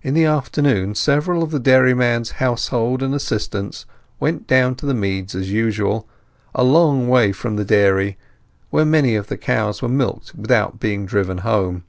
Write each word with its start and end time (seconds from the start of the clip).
In 0.00 0.14
the 0.14 0.24
afternoon 0.24 0.94
several 0.94 1.42
of 1.42 1.50
the 1.50 1.58
dairyman's 1.60 2.30
household 2.40 3.02
and 3.02 3.14
assistants 3.14 3.84
went 4.18 4.46
down 4.46 4.76
to 4.76 4.86
the 4.86 4.94
meads 4.94 5.34
as 5.34 5.50
usual, 5.52 6.08
a 6.54 6.64
long 6.64 7.06
way 7.06 7.32
from 7.32 7.56
the 7.56 7.64
dairy, 7.66 8.16
where 8.70 8.86
many 8.86 9.14
of 9.14 9.26
the 9.26 9.36
cows 9.36 9.82
were 9.82 9.90
milked 9.90 10.34
without 10.34 10.80
being 10.80 11.04
driven 11.04 11.36
home. 11.44 11.84